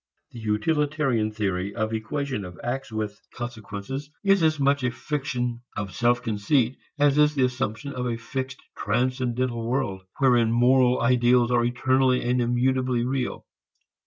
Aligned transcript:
The 0.31 0.39
utilitarian 0.39 1.29
theory 1.31 1.75
of 1.75 1.93
equation 1.93 2.43
of 2.43 2.59
acts 2.63 2.91
with 2.91 3.21
consequences 3.35 4.09
is 4.23 4.41
as 4.41 4.59
much 4.59 4.83
a 4.83 4.89
fiction 4.89 5.61
of 5.77 5.93
self 5.95 6.23
conceit 6.23 6.75
as 6.97 7.19
is 7.19 7.35
the 7.35 7.45
assumption 7.45 7.93
of 7.93 8.07
a 8.07 8.17
fixed 8.17 8.63
transcendental 8.75 9.63
world 9.69 10.01
wherein 10.17 10.51
moral 10.51 11.03
ideals 11.03 11.51
are 11.51 11.63
eternally 11.63 12.27
and 12.27 12.41
immutably 12.41 13.05
real. 13.05 13.45